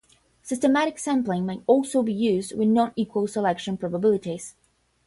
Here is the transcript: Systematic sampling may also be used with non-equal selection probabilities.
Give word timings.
Systematic 0.41 0.97
sampling 0.97 1.45
may 1.45 1.61
also 1.67 2.01
be 2.01 2.11
used 2.11 2.57
with 2.57 2.69
non-equal 2.69 3.27
selection 3.27 3.77
probabilities. 3.77 4.55